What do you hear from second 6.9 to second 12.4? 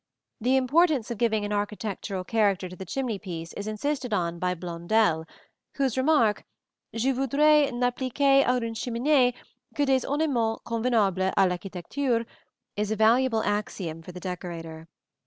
"Je voudrais n'appliquer à une cheminée que des ornements convenables à l'architecture,"